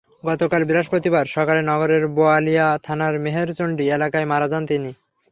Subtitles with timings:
[0.23, 4.91] গতকাল বৃহস্পতিবার সকালে নগরের বোয়ালিয়া থানার মেহেরচণ্ডী এলাকায় মারা যান তিনি।